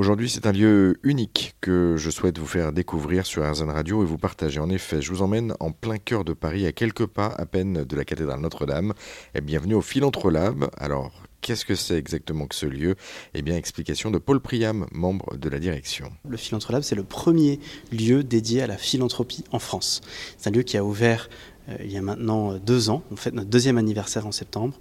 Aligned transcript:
Aujourd'hui, 0.00 0.30
c'est 0.30 0.46
un 0.46 0.52
lieu 0.52 0.98
unique 1.02 1.56
que 1.60 1.96
je 1.98 2.08
souhaite 2.08 2.38
vous 2.38 2.46
faire 2.46 2.72
découvrir 2.72 3.26
sur 3.26 3.46
RZN 3.46 3.68
Radio 3.68 4.02
et 4.02 4.06
vous 4.06 4.16
partager. 4.16 4.58
En 4.58 4.70
effet, 4.70 5.02
je 5.02 5.12
vous 5.12 5.20
emmène 5.20 5.52
en 5.60 5.72
plein 5.72 5.98
cœur 5.98 6.24
de 6.24 6.32
Paris, 6.32 6.64
à 6.64 6.72
quelques 6.72 7.04
pas 7.04 7.26
à 7.26 7.44
peine 7.44 7.84
de 7.84 7.96
la 7.96 8.06
cathédrale 8.06 8.40
Notre-Dame. 8.40 8.94
Et 9.34 9.42
bienvenue 9.42 9.74
au 9.74 9.82
Philantrolab. 9.82 10.70
Alors, 10.78 11.12
Qu'est-ce 11.42 11.64
que 11.64 11.74
c'est 11.74 11.96
exactement 11.96 12.46
que 12.46 12.54
ce 12.54 12.66
lieu? 12.66 12.96
Eh 13.32 13.40
bien, 13.40 13.56
explication 13.56 14.10
de 14.10 14.18
Paul 14.18 14.40
Priam, 14.40 14.86
membre 14.92 15.36
de 15.38 15.48
la 15.48 15.58
direction. 15.58 16.12
Le 16.28 16.36
Philantrolab, 16.36 16.82
c'est 16.82 16.94
le 16.94 17.02
premier 17.02 17.60
lieu 17.92 18.22
dédié 18.22 18.60
à 18.60 18.66
la 18.66 18.76
philanthropie 18.76 19.44
en 19.50 19.58
France. 19.58 20.02
C'est 20.36 20.48
un 20.48 20.52
lieu 20.52 20.62
qui 20.62 20.76
a 20.76 20.84
ouvert 20.84 21.30
euh, 21.70 21.76
il 21.82 21.90
y 21.90 21.96
a 21.96 22.02
maintenant 22.02 22.54
deux 22.58 22.90
ans. 22.90 23.02
On 23.10 23.16
fait 23.16 23.32
notre 23.32 23.48
deuxième 23.48 23.78
anniversaire 23.78 24.26
en 24.26 24.32
septembre. 24.32 24.74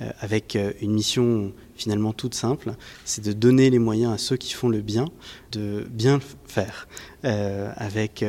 Euh, 0.00 0.10
avec 0.20 0.54
euh, 0.54 0.72
une 0.80 0.92
mission 0.92 1.52
finalement 1.78 2.12
toute 2.12 2.34
simple, 2.34 2.74
c'est 3.04 3.24
de 3.24 3.32
donner 3.32 3.70
les 3.70 3.78
moyens 3.78 4.12
à 4.12 4.18
ceux 4.18 4.36
qui 4.36 4.52
font 4.52 4.68
le 4.68 4.80
bien 4.80 5.06
de 5.52 5.86
bien 5.90 6.16
le 6.16 6.22
faire, 6.46 6.88
euh, 7.24 7.72
avec 7.76 8.24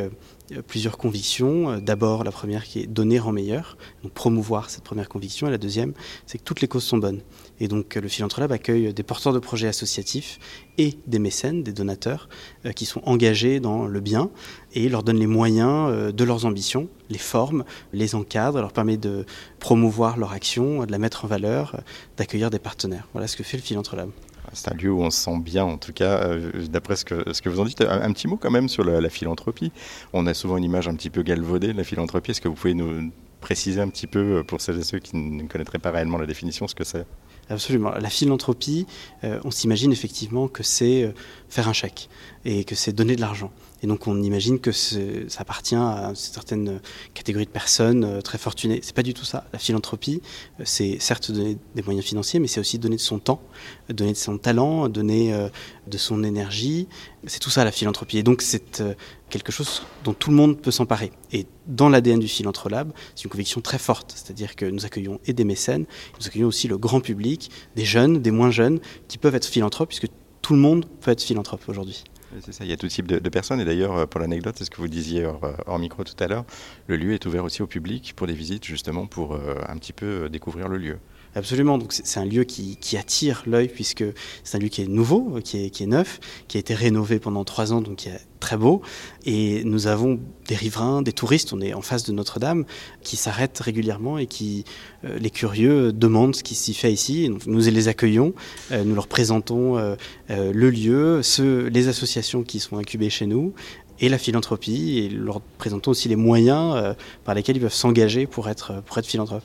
plusieurs 0.68 0.98
convictions. 0.98 1.80
D'abord, 1.80 2.24
la 2.24 2.32
première 2.32 2.64
qui 2.64 2.80
est 2.80 2.88
donner 2.88 3.20
en 3.20 3.32
meilleur, 3.32 3.78
donc 4.04 4.14
promouvoir 4.14 4.70
cette 4.70 4.84
première 4.84 5.10
conviction. 5.10 5.48
Et 5.48 5.52
la 5.52 5.58
deuxième, 5.58 5.94
c'est 6.26 6.38
que 6.38 6.44
toutes 6.44 6.62
les 6.62 6.68
causes 6.68 6.86
sont 6.86 6.98
bonnes. 6.98 7.22
Et 7.60 7.68
donc, 7.68 7.96
le 7.96 8.08
Philantrolab 8.08 8.52
accueille 8.52 8.94
des 8.94 9.04
porteurs 9.04 9.34
de 9.34 9.40
projets 9.40 9.68
associatifs 9.68 10.40
et 10.78 10.98
des 11.08 11.20
mécènes, 11.20 11.62
des 11.62 11.74
donateurs, 11.74 12.30
qui 12.76 12.86
sont 12.86 13.02
engagés 13.06 13.60
dans 13.60 13.86
le 13.86 14.00
bien 14.00 14.32
et 14.74 14.88
leur 14.90 15.04
donne 15.04 15.20
les 15.20 15.28
moyens 15.28 16.14
de 16.14 16.24
leurs 16.24 16.46
ambitions, 16.46 16.90
les 17.10 17.18
formes, 17.18 17.64
les 17.92 18.16
encadre, 18.16 18.60
leur 18.62 18.72
permet 18.72 18.98
de 18.98 19.26
promouvoir 19.60 20.18
leur 20.18 20.32
action, 20.32 20.86
de 20.86 20.92
la 20.92 21.00
mettre 21.00 21.26
en 21.26 21.28
valeur 21.28 21.82
d'accueillir 22.18 22.50
des 22.50 22.60
partenaires. 22.60 23.08
Voilà 23.14 23.28
ce 23.28 23.36
que 23.44 23.44
fait 23.48 23.58
le 23.58 23.64
Philantrolab. 23.64 24.10
C'est 24.54 24.72
un 24.72 24.76
lieu 24.76 24.92
où 24.92 25.02
on 25.02 25.12
se 25.12 25.20
sent 25.20 25.40
bien, 25.40 25.64
en 25.64 25.78
tout 25.78 25.94
cas, 25.94 26.24
euh, 26.24 26.52
d'après 26.68 26.96
ce 26.96 27.06
que, 27.06 27.34
ce 27.34 27.42
que 27.42 27.50
vous 27.50 27.60
en 27.60 27.66
dites. 27.66 27.82
Un, 27.82 28.12
petit 28.14 28.28
mot 28.28 28.36
quand 28.36 28.50
même 28.50 28.68
sur 28.68 28.84
la, 28.84 29.10
philanthropie. 29.10 29.72
On 30.12 30.26
a 30.26 30.34
souvent 30.34 30.58
une 30.58 30.64
image 30.64 30.88
un 30.88 30.96
petit 30.96 31.10
peu 31.10 31.22
galvaudée 31.22 31.72
de 31.74 31.78
la 31.78 31.84
philanthropie. 31.84 32.32
Est-ce 32.32 32.42
que 32.42 32.48
vous 32.48 32.56
pouvez 32.56 32.74
nous 32.74 33.12
préciser 33.42 33.80
un 33.80 33.90
petit 33.90 34.08
peu, 34.08 34.40
euh, 34.40 34.44
pour 34.44 34.60
celles 34.60 34.80
et 34.80 34.84
ceux 34.84 35.00
qui 35.00 35.16
ne 35.16 35.48
connaîtraient 35.48 35.80
pas 35.80 35.92
réellement 35.92 36.18
la 36.18 36.26
définition, 36.26 36.68
ce 36.68 36.76
que 36.76 36.84
c'est? 36.84 37.06
Absolument. 37.50 37.92
La 37.92 38.10
philanthropie, 38.10 38.86
euh, 39.24 39.40
on 39.44 39.52
s'imagine 39.52 39.92
effectivement 39.92 40.48
que 40.48 40.64
c'est 40.64 41.14
faire 41.50 41.68
un 41.68 41.74
chèque 41.74 42.10
et 42.46 42.64
que 42.64 42.76
c'est 42.76 42.94
donner 42.94 43.16
de 43.16 43.22
l'argent. 43.22 43.52
Et 43.82 43.88
donc 43.88 44.08
on 44.08 44.22
imagine 44.22 44.60
que 44.60 44.72
ça 44.72 44.98
appartient 45.40 45.76
à 45.76 46.12
certaines 46.16 46.82
catégories 47.14 47.46
de 47.46 47.52
personnes 47.52 48.04
euh, 48.04 48.22
très 48.22 48.38
fortunées. 48.38 48.80
C'est 48.84 48.96
pas 48.96 49.04
du 49.04 49.14
tout 49.14 49.24
ça. 49.24 49.46
La 49.54 49.60
philanthropie, 49.60 50.22
euh, 50.60 50.64
c'est 50.66 50.98
certes 51.00 51.32
donner 51.32 51.58
des 51.76 51.82
moyens 51.82 52.06
financiers, 52.06 52.40
mais 52.40 52.48
c'est 52.48 52.60
aussi 52.60 52.78
donner 52.78 52.98
de 52.98 53.02
son 53.02 53.20
temps, 53.20 53.42
donner 53.90 54.12
de 54.12 54.18
son 54.18 54.38
talent, 54.38 54.90
donner 54.90 55.34
euh, 55.34 55.48
de 55.88 55.98
son 55.98 56.24
énergie. 56.24 56.88
C'est 57.26 57.40
tout 57.40 57.50
ça 57.50 57.64
la 57.64 57.72
philanthropie. 57.72 58.18
Et 58.18 58.24
donc 58.24 58.42
c'est 58.42 58.84
quelque 59.30 59.52
chose 59.52 59.84
dont 60.04 60.14
tout 60.14 60.30
le 60.30 60.36
monde 60.36 60.60
peut 60.60 60.72
s'emparer. 60.72 61.12
Et 61.32 61.46
dans 61.68 61.90
l'ADN 61.90 62.20
du 62.20 62.28
Philantrolab, 62.28 62.92
c'est 63.16 63.24
une 63.24 63.30
conviction 63.30 63.62
très 63.62 63.78
forte. 63.78 64.14
C'est-à-dire 64.16 64.56
que 64.56 64.66
nous 64.66 64.86
accueillons 64.86 65.20
et 65.26 65.34
des 65.34 65.44
mécènes, 65.46 65.86
nous 66.20 66.28
accueillons 66.28 66.48
aussi 66.48 66.68
le 66.68 66.78
grand 66.78 67.00
public, 67.00 67.50
des 67.76 67.86
jeunes, 67.86 68.22
des 68.22 68.32
moins 68.32 68.52
jeunes, 68.52 68.80
qui 69.08 69.18
peuvent 69.18 69.36
être 69.36 69.46
philanthropes, 69.46 69.90
puisque 69.90 70.08
tout 70.42 70.54
le 70.54 70.60
monde 70.60 70.86
peut 71.02 71.12
être 71.12 71.22
philanthrope 71.22 71.62
aujourd'hui. 71.68 72.04
C'est 72.42 72.52
ça, 72.52 72.64
il 72.64 72.70
y 72.70 72.74
a 72.74 72.78
tout 72.78 72.88
type 72.88 73.08
de, 73.08 73.30
personnes. 73.30 73.60
Et 73.60 73.66
d'ailleurs, 73.66 73.98
euh, 73.98 74.06
pour 74.06 74.20
l'anecdote, 74.20 74.56
c'est 74.58 74.66
ce 74.66 74.70
que 74.70 74.78
vous 74.78 74.88
disiez 74.88 75.26
hors, 75.26 75.44
euh, 75.44 75.78
micro 75.78 76.04
tout 76.04 76.24
à 76.24 76.28
l'heure, 76.28 76.46
le 76.88 76.96
lieu 76.96 77.14
est 77.14 77.26
ouvert 77.26 77.44
aussi 77.44 77.62
au 77.62 77.68
public 77.68 78.14
pour 78.16 78.28
des 78.28 78.34
visites, 78.34 78.66
justement, 78.66 79.08
pour 79.08 79.34
euh, 79.34 79.56
un 79.68 79.78
petit 79.78 79.94
peu 79.94 80.30
découvrir 80.30 80.68
le 80.68 80.78
lieu. 80.78 81.00
Absolument, 81.36 81.78
donc 81.78 81.94
c'est 81.94 82.20
un 82.20 82.26
lieu 82.26 82.44
qui, 82.44 82.78
attire 82.98 83.44
l'œil 83.46 83.68
puisque 83.68 84.04
c'est 84.44 84.58
un 84.58 84.60
lieu 84.60 84.68
qui 84.68 84.82
est 84.82 84.88
nouveau, 84.88 85.40
qui 85.44 85.58
est, 85.58 85.86
neuf, 85.86 86.20
qui 86.48 86.58
a 86.58 86.60
été 86.60 86.74
rénové 86.74 87.20
pendant 87.20 87.44
trois 87.44 87.72
ans, 87.72 87.82
donc 87.82 87.98
qui 87.98 88.10
est 88.10 88.20
très 88.40 88.58
beau. 88.58 88.82
Et 89.26 89.64
nous 89.64 89.86
avons 89.86 90.20
des 90.48 90.56
riverains, 90.56 91.04
des 91.04 91.14
touristes, 91.14 91.54
on 91.54 91.62
est 91.62 91.74
en 91.74 91.82
face 91.82 92.04
de 92.04 92.12
Notre-Dame, 92.14 92.66
qui 93.04 93.16
s'arrêtent 93.16 93.60
régulièrement 93.60 94.18
et 94.18 94.26
qui, 94.26 94.66
euh, 95.06 95.20
les 95.20 95.30
curieux, 95.30 95.94
demandent 95.94 96.36
ce 96.36 96.42
qui 96.42 96.56
s'y 96.56 96.74
fait 96.74 96.92
ici. 96.92 97.30
nous 97.46 97.60
les 97.60 97.88
accueillons, 97.88 98.34
euh, 98.72 98.84
nous 98.84 98.96
leur 98.96 99.08
présentons 99.08 99.78
euh, 99.78 99.96
le 100.30 100.70
lieu, 100.72 101.22
les 101.70 101.88
associations 101.88 102.42
qui 102.42 102.60
sont 102.60 102.78
incubées 102.78 103.12
chez 103.12 103.28
nous, 103.28 103.54
et 104.00 104.10
la 104.10 104.18
philanthropie, 104.18 104.98
et 104.98 105.10
leur 105.10 105.42
présentons 105.42 105.92
aussi 105.92 106.08
les 106.08 106.16
moyens 106.16 106.96
par 107.26 107.36
lesquels 107.36 107.58
ils 107.58 107.62
peuvent 107.62 107.74
s'engager 107.74 108.28
pour 108.28 108.48
être, 108.48 108.82
pour 108.86 108.98
être 108.98 109.06
philanthropes. 109.06 109.44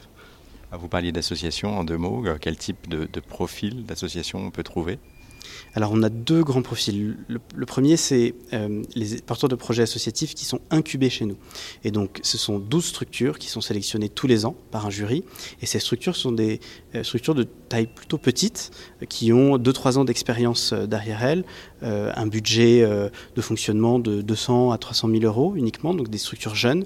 Ah, 0.74 0.76
vous 0.76 0.88
parliez 0.88 1.12
d'associations 1.12 1.78
en 1.78 1.84
deux 1.84 1.96
mots. 1.96 2.26
Euh, 2.26 2.36
quel 2.40 2.56
type 2.56 2.88
de, 2.88 3.06
profil 3.20 3.86
d'association 3.86 4.40
on 4.40 4.50
peut 4.50 4.64
trouver? 4.64 4.98
Alors 5.76 5.92
on 5.92 6.02
a 6.02 6.08
deux 6.08 6.42
grands 6.42 6.62
profils. 6.62 7.16
Le, 7.28 7.66
premier, 7.66 7.96
c'est 7.96 8.34
euh, 8.52 8.82
les 8.96 9.20
porteurs 9.20 9.48
de 9.48 9.54
projets 9.54 9.84
associatifs 9.84 10.34
qui 10.34 10.44
sont 10.44 10.60
incubés 10.70 11.10
chez 11.10 11.26
nous. 11.26 11.36
Et 11.84 11.92
donc 11.92 12.18
ce 12.24 12.38
sont 12.38 12.58
12 12.58 12.84
structures 12.84 13.38
qui 13.38 13.48
sont 13.48 13.60
sélectionnées 13.60 14.08
tous 14.08 14.26
les 14.26 14.46
ans 14.46 14.56
par 14.72 14.84
un 14.84 14.90
jury. 14.90 15.22
Et 15.62 15.66
ces 15.66 15.78
structures 15.78 16.16
sont 16.16 16.32
des 16.32 16.58
euh, 16.96 17.04
structures 17.04 17.36
de 17.36 17.44
taille 17.68 17.86
plutôt 17.86 18.18
petite, 18.18 18.72
qui 19.08 19.32
ont 19.32 19.58
2-3 19.58 19.98
ans 19.98 20.04
d'expérience 20.04 20.72
derrière 20.72 21.22
elles, 21.24 21.44
un 21.82 22.26
budget 22.26 22.82
de 22.82 23.42
fonctionnement 23.42 23.98
de 23.98 24.22
200 24.22 24.70
à 24.70 24.78
300 24.78 25.08
000 25.10 25.24
euros 25.24 25.54
uniquement, 25.56 25.92
donc 25.92 26.08
des 26.08 26.18
structures 26.18 26.54
jeunes, 26.54 26.84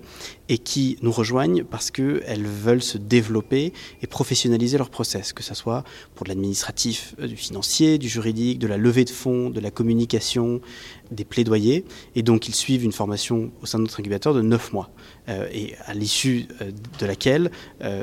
et 0.48 0.59
qui 0.59 0.98
nous 1.03 1.12
rejoignent 1.12 1.62
parce 1.64 1.91
qu'elles 1.91 2.47
veulent 2.47 2.82
se 2.82 2.98
développer 2.98 3.72
et 4.03 4.06
professionnaliser 4.06 4.78
leur 4.78 4.91
process, 4.91 5.32
que 5.32 5.42
ce 5.42 5.54
soit 5.54 5.84
pour 6.14 6.26
l'administratif, 6.26 7.14
euh, 7.20 7.26
du 7.26 7.36
financier, 7.36 7.98
du 7.98 8.09
juridique, 8.09 8.59
de 8.59 8.66
la 8.66 8.76
levée 8.76 9.04
de 9.04 9.10
fonds, 9.10 9.50
de 9.50 9.60
la 9.60 9.70
communication, 9.70 10.60
des 11.10 11.25
plaidoyers. 11.25 11.84
Et 12.14 12.22
donc 12.22 12.48
ils 12.48 12.54
suivent 12.54 12.84
une 12.84 12.92
formation 12.92 13.50
au 13.62 13.66
sein 13.66 13.78
de 13.78 13.84
notre 13.84 14.00
incubateur 14.00 14.34
de 14.34 14.41
9 14.42 14.72
mois, 14.72 14.91
euh, 15.28 15.48
et 15.53 15.75
à 15.86 15.94
l'issue 15.94 16.47
euh, 16.62 16.70
de 16.98 17.06
laquelle 17.06 17.50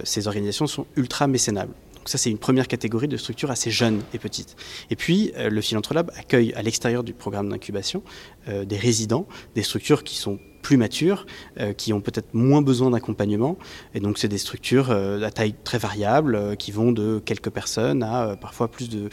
ces 0.04 0.28
organisations 0.28 0.68
sont 0.68 0.86
ultra 0.96 1.28
mécénables. 1.28 1.74
Donc 1.96 2.10
ça, 2.10 2.18
c'est 2.18 2.30
une 2.30 2.38
première 2.38 2.68
catégorie 2.68 3.08
de 3.08 3.18
structures 3.18 3.52
assez 3.52 3.72
jeunes 3.72 4.02
et 4.14 4.20
petites. 4.20 4.56
Et 4.90 4.96
puis, 4.96 5.34
le 5.38 5.62
Philantrolab 5.62 6.12
accueille 6.16 6.54
à 6.54 6.62
l'extérieur 6.62 7.04
du 7.04 7.14
programme 7.14 7.50
d'incubation 7.50 8.04
des 8.48 8.78
résidents, 8.78 9.28
des 9.56 9.64
structures 9.64 10.04
qui 10.04 10.16
sont 10.16 10.40
plus 10.66 10.78
matures, 10.78 11.28
euh, 11.60 11.74
qui 11.74 11.94
ont 11.94 12.02
peut-être 12.02 12.34
moins 12.34 12.64
besoin 12.64 12.90
d'accompagnement. 12.90 13.56
Et 13.94 14.00
donc, 14.00 14.18
c'est 14.18 14.28
des 14.28 14.40
structures 14.40 14.90
euh, 14.90 15.22
à 15.22 15.30
taille 15.30 15.54
très 15.64 15.78
variable, 15.78 16.34
euh, 16.34 16.56
qui 16.56 16.72
vont 16.72 16.92
de 16.92 17.22
quelques 17.24 17.52
personnes 17.52 18.02
à 18.02 18.36
parfois 18.36 18.68
plus 18.68 18.90
de 18.90 19.10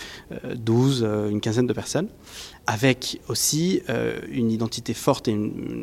12, 0.54 1.06
une 1.30 1.42
quinzaine 1.42 1.66
de 1.66 1.72
personnes, 1.74 2.08
avec 2.66 3.20
aussi 3.28 3.82
une 4.30 4.50
identité 4.50 4.94
forte 4.94 5.28
et 5.28 5.36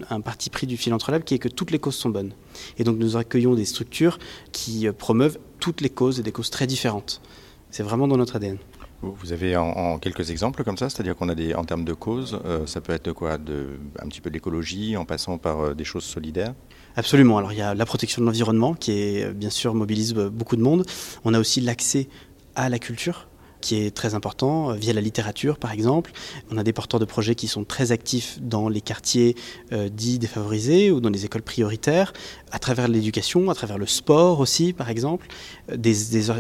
un 0.10 0.22
parti 0.22 0.50
pris 0.50 0.66
du 0.66 0.76
philanthrope 0.76 1.24
qui 1.24 1.36
est 1.36 1.40
que 1.40 1.50
toutes 1.50 1.70
les 1.70 1.78
causes 1.78 1.96
sont 1.96 2.10
bonnes. 2.10 2.32
Et 2.80 2.84
donc, 2.84 2.98
nous 2.98 3.16
accueillons 3.16 3.54
des 3.54 3.66
structures 3.66 4.18
qui 4.52 4.88
promeuvent 4.98 5.38
toutes 5.60 5.82
les 5.82 5.90
causes 5.90 6.20
et 6.20 6.24
des 6.24 6.32
causes 6.32 6.50
très 6.50 6.66
différentes. 6.66 7.22
C'est 7.70 7.84
vraiment 7.84 8.08
dans 8.08 8.18
notre 8.18 8.38
ADN. 8.38 8.58
Vous 9.02 9.32
avez 9.32 9.56
en, 9.56 9.98
quelques 9.98 10.30
exemples 10.30 10.64
comme 10.66 10.78
ça, 10.78 10.90
c'est-à-dire 10.90 11.16
qu'on 11.16 11.30
a 11.30 11.36
des, 11.36 11.54
en 11.54 11.64
termes 11.64 11.86
de 11.86 11.94
causes, 11.94 12.40
euh, 12.46 12.66
ça 12.66 12.82
peut 12.82 12.92
être 12.92 13.14
quoi 13.14 13.34
Un 13.34 14.08
petit 14.10 14.20
peu 14.20 14.30
d'écologie 14.30 14.98
en 14.98 15.06
passant 15.06 15.38
par 15.38 15.62
euh, 15.62 15.74
des 15.74 15.86
choses 15.86 16.04
solidaires? 16.04 16.54
Absolument. 16.98 17.38
Alors 17.38 17.54
il 17.54 17.60
y 17.60 17.62
a 17.62 17.74
la 17.74 17.86
protection 17.86 18.22
de 18.22 18.26
l'environnement 18.26 18.74
qui 18.74 18.92
est 18.92 19.34
bien 19.34 19.50
sûr 19.50 19.74
mobilise 19.74 20.14
beaucoup 20.14 20.58
de 20.58 20.62
monde. 20.62 20.86
On 21.24 21.34
a 21.34 21.40
aussi 21.40 21.62
l'accès 21.62 22.10
à 22.56 22.68
la 22.68 22.78
culture 22.78 23.29
qui 23.62 23.82
est 23.82 23.92
très 23.92 24.16
important, 24.16 24.72
euh, 24.72 24.74
via 24.76 24.94
la 24.94 25.02
littérature 25.02 25.58
par 25.58 25.72
exemple. 25.72 26.12
On 26.52 26.58
a 26.58 26.64
des 26.64 26.74
porteurs 26.74 27.00
de 27.00 27.06
projets 27.06 27.36
qui 27.36 27.48
sont 27.48 27.64
très 27.64 27.92
actifs 27.92 28.40
dans 28.42 28.70
les 28.70 28.82
quartiers 28.82 29.36
euh, 29.72 29.90
dits 29.90 30.20
défavorisés 30.20 30.92
ou 30.92 31.00
dans 31.00 31.10
les 31.10 31.26
écoles 31.26 31.42
prioritaires, 31.42 32.14
à 32.52 32.60
travers 32.60 32.88
l'éducation, 32.88 33.50
à 33.50 33.56
travers 33.56 33.78
le 33.78 33.88
sport 33.88 34.40
aussi 34.40 34.74
par 34.74 34.90
exemple, 34.90 35.28
euh, 35.72 35.78
des, 35.78 35.96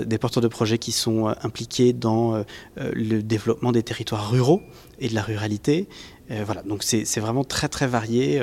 des, 0.06 0.18
porteurs 0.18 0.44
de 0.44 0.48
projets 0.48 0.78
qui 0.78 0.92
sont 0.92 1.28
impliqués 1.44 1.94
dans 1.94 2.44
le 2.78 3.22
développement 3.22 3.72
des 3.72 3.84
territoires 3.84 4.30
ruraux 4.30 4.62
et 5.00 5.08
de 5.08 5.16
la 5.16 5.22
ruralité. 5.22 5.88
Donc 6.66 6.84
c'est 6.84 7.20
vraiment 7.20 7.44
très 7.44 7.68
très 7.68 7.88
varié 7.88 8.40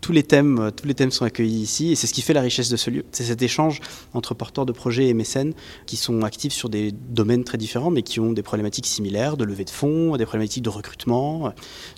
tous 0.00 0.12
les 0.12 0.22
thèmes, 0.22 0.58
euh, 0.60 0.70
tous 0.70 0.86
les 0.86 0.94
thèmes 0.94 1.10
sont 1.10 1.24
accueillis 1.24 1.62
ici 1.62 1.90
et 1.90 1.96
c'est 1.96 2.06
ce 2.06 2.14
qui 2.14 2.22
fait 2.22 2.32
la 2.32 2.40
richesse 2.40 2.68
de 2.68 2.76
ce 2.76 2.90
lieu. 2.90 3.04
C'est 3.10 3.24
cet 3.24 3.42
échange 3.42 3.80
entre 4.14 4.34
porteurs 4.34 4.66
de 4.66 4.72
projets 4.72 5.08
et 5.08 5.14
mécènes 5.14 5.52
qui 5.86 5.96
sont 5.96 6.22
actifs 6.22 6.52
sur 6.52 6.68
des 6.68 6.92
domaines 6.92 7.44
très 7.44 7.58
différents 7.58 7.90
mais 7.90 8.02
qui 8.02 8.20
ont 8.20 8.32
des 8.32 8.42
problématiques 8.42 8.86
similaires 8.86 9.36
de 9.36 9.44
levée 9.44 9.64
de 9.64 9.70
fonds, 9.70 10.16
des 10.16 10.24
problématiques 10.24 10.62
de 10.62 10.70
recrutement, 10.70 11.52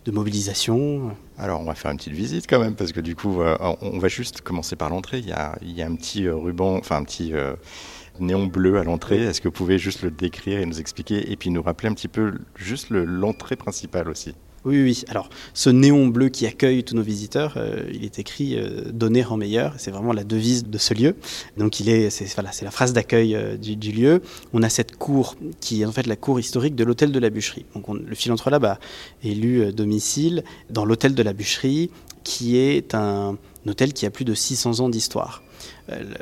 de 0.05 0.11
mobilisation. 0.11 1.15
Alors 1.37 1.61
on 1.61 1.65
va 1.65 1.75
faire 1.75 1.91
une 1.91 1.99
petite 1.99 2.15
visite 2.15 2.47
quand 2.49 2.61
même 2.61 2.75
parce 2.75 2.93
que 2.93 3.01
du 3.01 3.15
coup 3.15 3.43
euh, 3.43 3.57
on 3.83 3.99
va 3.99 4.09
juste 4.09 4.41
commencer 4.41 4.75
par 4.75 4.89
l'entrée. 4.89 5.19
Il 5.19 5.29
y 5.29 5.33
a, 5.83 5.87
un 5.87 5.95
petit 5.95 6.27
euh, 6.27 6.35
ruban, 6.35 6.79
enfin 6.79 6.97
un 6.97 7.05
petit 7.05 7.33
néon 8.21 8.47
bleu 8.47 8.79
à 8.79 8.85
l'entrée. 8.85 9.23
Est-ce 9.23 9.43
que 9.43 9.49
vous 9.49 9.53
pouvez 9.53 9.79
juste 9.79 10.03
le 10.03 10.11
décrire 10.11 10.61
et 10.61 10.67
nous 10.67 10.81
expliquer 10.81 11.31
et 11.31 11.37
puis 11.37 11.51
nous 11.51 11.63
rappeler 11.63 11.91
un 11.91 11.95
petit 11.95 12.09
peu 12.09 12.39
juste 12.57 12.87
l'entrée 12.89 13.57
principale 13.57 14.09
aussi? 14.09 14.35
Oui, 14.69 14.83
oui. 14.83 15.03
Alors, 15.09 15.31
ce 15.55 15.71
néon 15.71 16.09
bleu 16.09 16.29
qui 16.29 16.47
accueille 16.47 16.85
tous 16.85 16.95
nos 16.95 17.01
visiteurs, 17.01 17.55
euh, 17.57 17.89
il 17.91 18.05
est 18.05 18.19
écrit 18.19 18.55
euh, 18.55 18.93
Donner 18.93 19.25
en 19.25 19.39
meilleur. 19.39 19.73
C'est 19.79 19.91
vraiment 19.91 20.13
la 20.13 20.25
devise 20.25 20.67
de 20.67 20.77
ce 20.77 20.93
lieu. 20.93 21.17
Donc, 21.57 21.81
il 21.81 21.89
est, 21.89 22.11
c'est, 22.11 22.29
la 22.37 22.71
phrase 22.71 22.93
d'accueil 22.93 23.35
euh, 23.35 23.57
du, 23.57 23.77
du, 23.77 23.93
lieu. 23.93 24.21
On 24.53 24.63
a 24.63 24.69
cette 24.69 24.97
cour 24.97 25.37
qui 25.61 25.81
est 25.81 25.85
en 25.87 25.93
fait 25.93 26.07
la 26.07 26.17
cour 26.17 26.39
historique 26.39 26.75
de 26.75 26.85
l'hôtel 26.85 27.13
de 27.13 27.19
la 27.19 27.31
bûcherie. 27.31 27.65
Donc, 27.75 27.89
on, 27.89 27.95
le 27.95 28.15
Philanthrope 28.15 28.63
a 28.63 28.79
élu 29.25 29.73
domicile 29.73 30.45
dans 30.69 30.85
l'hôtel 30.85 31.15
de 31.15 31.23
la 31.23 31.33
bûcherie, 31.33 31.91
qui 32.23 32.59
est 32.59 32.95
un, 32.95 33.39
un 33.69 33.71
hôtel 33.71 33.93
qui 33.93 34.07
a 34.07 34.11
plus 34.11 34.25
de 34.25 34.35
600 34.35 34.81
ans 34.81 34.89
d'histoire. 34.89 35.43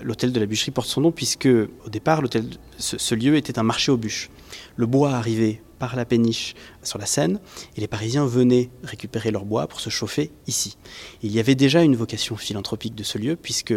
L'hôtel 0.02 0.32
de 0.32 0.40
la 0.40 0.46
bûcherie 0.46 0.72
porte 0.72 0.88
son 0.88 1.00
nom 1.00 1.12
puisque, 1.12 1.46
au 1.46 1.88
départ, 1.88 2.22
ce 2.78 3.14
lieu 3.14 3.36
était 3.36 3.58
un 3.58 3.62
marché 3.62 3.92
aux 3.92 3.96
bûches. 3.96 4.30
Le 4.74 4.86
bois 4.86 5.12
arrivait 5.12 5.62
par 5.78 5.94
la 5.94 6.04
péniche 6.04 6.54
sur 6.82 6.98
la 6.98 7.04
Seine, 7.04 7.38
et 7.76 7.80
les 7.82 7.86
Parisiens 7.86 8.24
venaient 8.24 8.70
récupérer 8.82 9.30
leur 9.30 9.44
bois 9.44 9.66
pour 9.66 9.80
se 9.80 9.90
chauffer 9.90 10.30
ici. 10.46 10.78
il 11.22 11.30
y 11.30 11.38
avait 11.38 11.54
déjà 11.54 11.82
une 11.82 11.96
vocation 11.96 12.36
philanthropique 12.36 12.94
de 12.94 13.02
ce 13.02 13.18
lieu, 13.18 13.36
puisque 13.36 13.74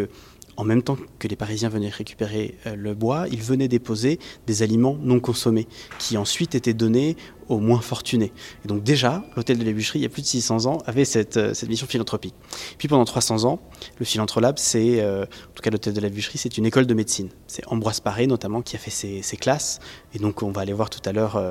en 0.60 0.64
même 0.64 0.82
temps 0.82 0.98
que 1.18 1.26
les 1.26 1.36
Parisiens 1.36 1.70
venaient 1.70 1.88
récupérer 1.88 2.54
euh, 2.66 2.76
le 2.76 2.94
bois, 2.94 3.24
ils 3.32 3.40
venaient 3.40 3.66
déposer 3.66 4.18
des 4.46 4.62
aliments 4.62 4.98
non 5.00 5.18
consommés, 5.18 5.66
qui 5.98 6.18
ensuite 6.18 6.54
étaient 6.54 6.74
donnés 6.74 7.16
aux 7.48 7.60
moins 7.60 7.80
fortunés. 7.80 8.30
Et 8.62 8.68
donc 8.68 8.82
déjà, 8.82 9.24
l'hôtel 9.36 9.58
de 9.58 9.64
la 9.64 9.72
bûcherie, 9.72 10.00
il 10.00 10.02
y 10.02 10.06
a 10.06 10.10
plus 10.10 10.20
de 10.20 10.26
600 10.26 10.66
ans, 10.66 10.76
avait 10.84 11.06
cette, 11.06 11.38
euh, 11.38 11.54
cette 11.54 11.70
mission 11.70 11.86
philanthropique. 11.86 12.34
Puis 12.76 12.88
pendant 12.88 13.06
300 13.06 13.46
ans, 13.46 13.58
le 13.98 14.04
Philanthrolab, 14.04 14.58
c'est, 14.58 15.00
euh, 15.00 15.22
en 15.24 15.54
tout 15.54 15.62
cas 15.62 15.70
l'hôtel 15.70 15.94
de 15.94 16.00
la 16.00 16.10
bûcherie, 16.10 16.36
c'est 16.36 16.58
une 16.58 16.66
école 16.66 16.86
de 16.86 16.92
médecine. 16.92 17.30
C'est 17.46 17.66
Ambroise 17.66 18.00
Paré 18.00 18.26
notamment 18.26 18.60
qui 18.60 18.76
a 18.76 18.78
fait 18.78 18.90
ses, 18.90 19.22
ses, 19.22 19.38
classes. 19.38 19.80
Et 20.12 20.18
donc 20.18 20.42
on 20.42 20.50
va 20.50 20.60
aller 20.60 20.74
voir 20.74 20.90
tout 20.90 21.00
à 21.08 21.12
l'heure 21.12 21.42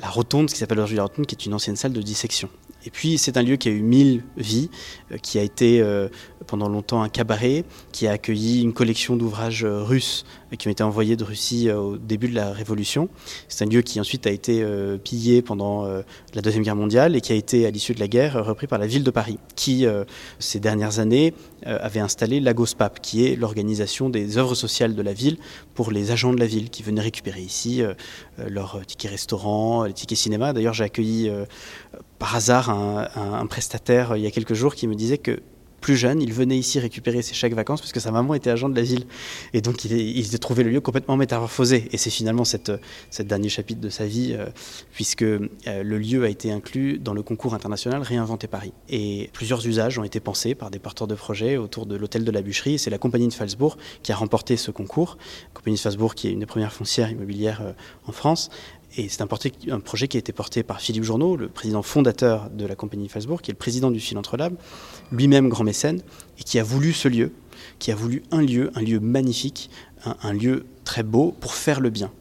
la 0.00 0.08
rotonde, 0.10 0.50
ce 0.50 0.54
qui 0.54 0.60
s'appelle 0.60 0.78
aujourd'hui 0.78 0.98
la 0.98 1.04
rotonde, 1.04 1.24
qui 1.24 1.34
est 1.34 1.46
une 1.46 1.54
ancienne 1.54 1.76
salle 1.76 1.94
de 1.94 2.02
dissection. 2.02 2.50
Et 2.84 2.90
puis 2.90 3.18
c'est 3.18 3.36
un 3.36 3.42
lieu 3.42 3.56
qui 3.56 3.68
a 3.68 3.72
eu 3.72 3.82
mille 3.82 4.22
vies, 4.36 4.70
euh, 5.10 5.16
qui 5.16 5.38
a 5.38 5.42
été 5.42 5.80
euh, 5.80 6.08
pendant 6.46 6.68
longtemps 6.68 7.02
un 7.02 7.08
cabaret, 7.08 7.64
qui 7.92 8.06
a 8.06 8.12
accueilli 8.12 8.62
une 8.62 8.72
collection 8.72 9.16
d'ouvrages 9.16 9.64
euh, 9.64 9.82
russes 9.82 10.24
qui 10.58 10.68
ont 10.68 10.70
été 10.70 10.84
envoyés 10.84 11.16
de 11.16 11.24
Russie 11.24 11.68
au 11.72 11.96
début 11.96 12.28
de 12.28 12.34
la 12.36 12.52
Révolution. 12.52 13.08
C'est 13.48 13.64
un 13.64 13.68
lieu 13.68 13.82
qui 13.82 13.98
ensuite 13.98 14.24
a 14.24 14.30
été 14.30 14.64
pillé 15.02 15.42
pendant 15.42 15.84
la 15.84 16.42
Deuxième 16.42 16.62
Guerre 16.62 16.76
mondiale 16.76 17.16
et 17.16 17.20
qui 17.20 17.32
a 17.32 17.34
été 17.34 17.66
à 17.66 17.72
l'issue 17.72 17.92
de 17.92 17.98
la 17.98 18.06
guerre 18.06 18.44
repris 18.46 18.68
par 18.68 18.78
la 18.78 18.86
ville 18.86 19.02
de 19.02 19.10
Paris, 19.10 19.40
qui 19.56 19.84
ces 20.38 20.60
dernières 20.60 21.00
années 21.00 21.34
avait 21.64 21.98
installé 21.98 22.38
l'Agospap, 22.38 23.00
qui 23.00 23.26
est 23.26 23.34
l'organisation 23.34 24.10
des 24.10 24.38
œuvres 24.38 24.54
sociales 24.54 24.94
de 24.94 25.02
la 25.02 25.12
ville 25.12 25.38
pour 25.74 25.90
les 25.90 26.12
agents 26.12 26.32
de 26.32 26.38
la 26.38 26.46
ville 26.46 26.70
qui 26.70 26.84
venaient 26.84 27.00
récupérer 27.00 27.40
ici 27.40 27.82
leurs 28.38 28.80
tickets 28.86 29.10
restaurants, 29.10 29.82
les 29.82 29.92
tickets 29.92 30.18
cinéma. 30.18 30.52
D'ailleurs 30.52 30.74
j'ai 30.74 30.84
accueilli 30.84 31.32
par 32.24 32.36
hasard 32.36 32.70
un, 32.70 33.46
prestataire 33.48 34.12
euh, 34.12 34.18
il 34.18 34.24
y 34.24 34.26
a 34.26 34.30
quelques 34.30 34.54
jours 34.54 34.74
qui 34.74 34.88
me 34.88 34.94
disait 34.94 35.18
que 35.18 35.42
plus 35.82 35.96
jeune, 35.96 36.22
il 36.22 36.32
venait 36.32 36.56
ici 36.56 36.80
récupérer 36.80 37.20
ses 37.20 37.34
chèques 37.34 37.52
vacances 37.52 37.82
parce 37.82 37.92
que 37.92 38.00
sa 38.00 38.10
maman 38.10 38.32
était 38.32 38.48
agent 38.48 38.70
de 38.70 38.74
la 38.74 38.80
ville. 38.80 39.04
Et 39.52 39.60
donc 39.60 39.84
il, 39.84 39.92
est, 39.92 40.38
trouvé 40.38 40.62
le 40.64 40.70
lieu 40.70 40.80
complètement 40.80 41.18
métamorphosé. 41.18 41.88
Et 41.92 41.98
c'est 41.98 42.08
finalement 42.08 42.44
cette, 42.44 42.72
cette 43.10 43.26
dernier 43.26 43.50
chapitre 43.50 43.82
de 43.82 43.90
sa 43.90 44.06
vie, 44.06 44.32
euh, 44.32 44.46
puisque 44.92 45.20
euh, 45.20 45.48
le 45.66 45.98
lieu 45.98 46.24
a 46.24 46.30
été 46.30 46.50
inclus 46.50 46.98
dans 46.98 47.12
le 47.12 47.22
concours 47.22 47.52
international 47.52 48.00
Réinventer 48.00 48.46
Paris. 48.46 48.72
Et 48.88 49.28
plusieurs 49.34 49.66
usages 49.66 49.98
ont 49.98 50.04
été 50.04 50.20
pensés 50.20 50.54
par 50.54 50.70
des 50.70 50.78
porteurs 50.78 51.06
de 51.06 51.14
projets 51.14 51.58
autour 51.58 51.84
de 51.84 51.96
l'hôtel 51.96 52.24
de 52.24 52.30
la 52.30 52.40
bûcherie. 52.40 52.78
C'est 52.78 52.88
la 52.88 52.96
compagnie 52.96 53.28
de 53.28 53.34
Falsbourg 53.34 53.76
qui 54.02 54.10
a 54.10 54.16
remporté 54.16 54.56
ce 54.56 54.70
concours. 54.70 55.18
La 55.52 55.58
compagnie 55.58 55.76
de 55.76 55.82
Falsbourg 55.82 56.14
qui 56.14 56.28
est 56.28 56.32
une 56.32 56.40
des 56.40 56.46
premières 56.46 56.72
foncières 56.72 57.10
immobilières 57.10 57.60
euh, 57.60 57.72
en 58.06 58.12
France. 58.12 58.48
Et 58.96 59.08
c'est 59.08 59.22
un, 59.22 59.26
projet 59.26 60.08
qui 60.08 60.16
a 60.16 60.20
été 60.20 60.32
porté 60.32 60.62
par 60.62 60.80
Philippe 60.80 61.02
Journeau, 61.02 61.36
le 61.36 61.48
président 61.48 61.82
fondateur 61.82 62.48
de 62.50 62.64
la 62.64 62.76
compagnie 62.76 63.08
Falsbourg, 63.08 63.42
qui 63.42 63.50
est 63.50 63.54
le 63.54 63.58
président 63.58 63.90
du 63.90 63.98
Philantrolab, 63.98 64.54
lui-même 65.10 65.48
grand 65.48 65.64
mécène, 65.64 66.00
et 66.38 66.44
qui 66.44 66.60
a 66.60 66.62
voulu 66.62 66.92
ce 66.92 67.08
lieu, 67.08 67.32
qui 67.80 67.90
a 67.90 67.96
voulu 67.96 68.22
un 68.30 68.40
lieu, 68.40 68.70
un 68.76 68.82
lieu 68.82 69.00
magnifique, 69.00 69.68
un 70.04 70.32
lieu 70.32 70.66
très 70.84 71.02
beau 71.02 71.34
pour 71.40 71.54
faire 71.54 71.80
le 71.80 71.90
bien. 71.90 72.12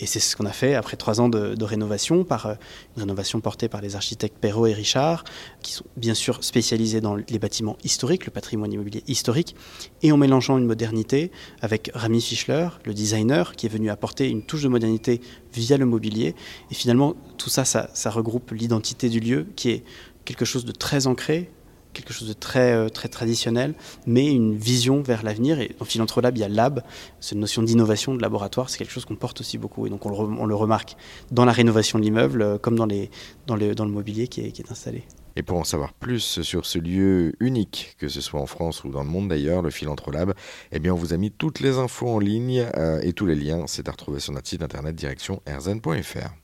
Et 0.00 0.06
c'est 0.06 0.20
ce 0.20 0.36
qu'on 0.36 0.46
a 0.46 0.52
fait 0.52 0.74
après 0.74 0.96
trois 0.96 1.20
ans 1.20 1.28
de, 1.28 1.64
rénovation, 1.64 2.24
par 2.24 2.46
euh, 2.46 2.54
une 2.96 3.02
rénovation 3.02 3.40
portée 3.40 3.68
par 3.68 3.80
les 3.80 3.96
architectes 3.96 4.38
Perrault 4.38 4.66
et 4.66 4.72
Richard, 4.72 5.24
qui 5.62 5.72
sont 5.72 5.84
bien 5.96 6.14
sûr 6.14 6.42
spécialisés 6.44 7.00
dans 7.00 7.16
les 7.16 7.38
bâtiments 7.38 7.76
historiques, 7.84 8.26
le 8.26 8.30
patrimoine 8.30 8.72
immobilier 8.72 9.02
historique, 9.08 9.56
et 10.02 10.12
en 10.12 10.16
mélangeant 10.16 10.56
une 10.58 10.66
modernité 10.66 11.32
avec 11.60 11.90
Rami 11.94 12.20
Fischler, 12.20 12.68
le 12.84 12.94
designer, 12.94 13.56
qui 13.56 13.66
est 13.66 13.70
venu 13.70 13.90
apporter 13.90 14.28
une 14.28 14.42
touche 14.42 14.62
de 14.62 14.68
modernité 14.68 15.20
via 15.52 15.76
le 15.76 15.86
mobilier. 15.86 16.34
Et 16.70 16.74
finalement, 16.74 17.14
tout 17.36 17.50
ça, 17.50 17.64
ça 17.64 18.10
regroupe 18.10 18.52
l'identité 18.52 19.08
du 19.08 19.20
lieu, 19.20 19.46
qui 19.56 19.70
est 19.70 19.84
quelque 20.24 20.44
chose 20.44 20.64
de 20.64 20.72
très 20.72 21.06
ancré, 21.06 21.50
quelque 21.98 22.12
chose 22.12 22.28
de 22.28 22.32
très, 22.32 22.72
euh, 22.72 22.88
très 22.88 23.08
traditionnel, 23.08 23.74
mais 24.06 24.30
une 24.30 24.56
vision 24.56 25.02
vers 25.02 25.22
l'avenir. 25.22 25.60
Et 25.60 25.74
dans 25.78 25.84
Philanthrolab, 25.84 26.36
il 26.36 26.40
y 26.40 26.44
a 26.44 26.48
lab, 26.48 26.82
cette 27.20 27.38
notion 27.38 27.62
d'innovation, 27.62 28.14
de 28.14 28.22
laboratoire, 28.22 28.70
c'est 28.70 28.78
quelque 28.78 28.92
chose 28.92 29.04
qu'on 29.04 29.16
porte 29.16 29.40
aussi 29.40 29.58
beaucoup. 29.58 29.86
Et 29.86 29.90
donc 29.90 30.06
on 30.06 30.46
le, 30.46 30.54
remarque 30.54 30.96
dans 31.30 31.44
la 31.44 31.52
rénovation 31.52 31.98
de 31.98 32.04
l'immeuble, 32.04 32.42
euh, 32.42 32.58
comme 32.58 32.76
dans, 32.76 32.86
le, 32.86 33.84
mobilier 33.86 34.28
qui 34.28 34.40
est, 34.40 34.70
installé. 34.70 35.04
Et 35.36 35.42
pour 35.42 35.58
en 35.58 35.64
savoir 35.64 35.92
plus 35.92 36.42
sur 36.42 36.66
ce 36.66 36.78
lieu 36.78 37.34
unique, 37.38 37.96
que 37.98 38.08
ce 38.08 38.20
soit 38.20 38.40
en 38.40 38.46
France 38.46 38.82
ou 38.82 38.90
dans 38.90 39.04
le 39.04 39.08
monde 39.08 39.28
d'ailleurs, 39.28 39.62
le 39.62 39.70
Philanthrolab, 39.70 40.34
eh 40.72 40.78
bien 40.80 40.92
on 40.92 40.96
vous 40.96 41.12
a 41.12 41.16
mis 41.16 41.30
toutes 41.30 41.60
les 41.60 41.78
infos 41.78 42.08
en 42.08 42.18
ligne 42.18 42.66
euh, 42.76 43.00
et 43.02 43.12
tous 43.12 43.26
les 43.26 43.36
liens, 43.36 43.64
c'est 43.66 43.88
à 43.88 43.92
retrouver 43.92 44.18
sur 44.18 44.32
notre 44.32 44.48
site 44.48 44.62
internet 44.62 44.96
direction 44.96 45.40
erzen.fr. 45.46 46.30